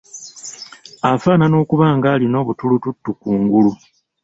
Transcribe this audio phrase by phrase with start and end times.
[1.11, 3.71] Afaanana okuba ng’alina obutulututtu ku ngulu.